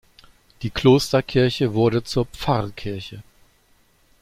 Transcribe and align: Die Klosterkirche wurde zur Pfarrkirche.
Die 0.63 0.71
Klosterkirche 0.71 1.75
wurde 1.75 2.03
zur 2.03 2.25
Pfarrkirche. 2.25 3.21